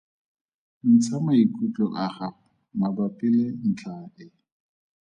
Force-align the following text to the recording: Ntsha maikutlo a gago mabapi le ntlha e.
Ntsha 0.93 1.15
maikutlo 1.25 1.85
a 2.03 2.05
gago 2.15 2.27
mabapi 2.79 3.27
le 3.35 3.45
ntlha 3.67 3.95
e. 4.23 4.25